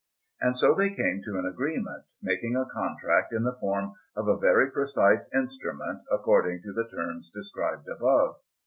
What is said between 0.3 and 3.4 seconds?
And so they came to an agreement, making a contract